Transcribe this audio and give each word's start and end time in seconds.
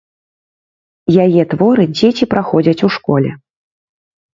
Яе 1.25 1.41
творы 1.53 1.83
дзеці 1.95 2.31
праходзяць 2.35 2.81
у 2.91 2.95
школе. 3.01 3.31